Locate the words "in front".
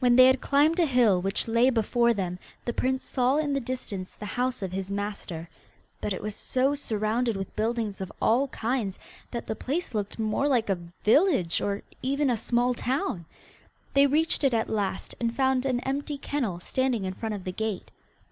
17.04-17.36